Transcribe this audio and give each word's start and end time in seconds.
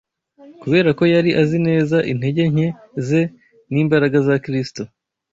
Kubera 0.61 0.89
ko 0.97 1.03
yari 1.13 1.31
azi 1.41 1.57
neza 1.67 1.97
intege 2.11 2.43
nke 2.53 2.67
ze 3.07 3.21
n’imbaraga 3.71 4.17
za 4.27 4.35
Kristo 4.43 4.81